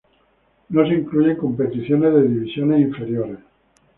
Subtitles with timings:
[0.69, 3.37] No se incluyen competiciones de divisiones inferiores.